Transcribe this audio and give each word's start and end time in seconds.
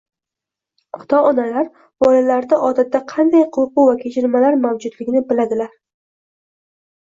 Ota-onalar 0.99 1.67
bolalarda 2.05 2.59
odatda 2.69 3.01
qanday 3.11 3.45
qo‘rquv 3.59 3.85
va 3.91 3.95
kechinmalar 4.05 4.59
mavjudligini 4.65 5.23
biladilar. 5.29 5.71